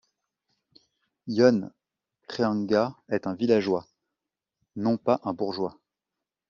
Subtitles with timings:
[1.27, 1.59] Ion
[2.27, 3.85] Creangă est un villageois,
[4.75, 5.77] non pas un bourgeois.